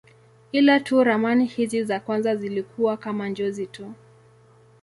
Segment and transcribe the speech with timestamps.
[0.51, 3.93] Ila tu ramani hizi za kwanza zilikuwa kama njozi tu.